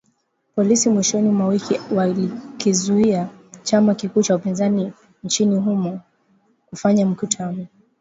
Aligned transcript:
Polisi 0.55 0.89
mwishoni 0.89 1.29
mwa 1.29 1.47
wiki 1.47 1.79
walikizuia 1.95 3.29
chama 3.63 3.95
kikuu 3.95 4.21
cha 4.23 4.35
upinzani 4.35 4.93
nchini 5.23 5.55
humo 5.57 5.99
kufanya 6.69 7.05
mikutano 7.05 7.67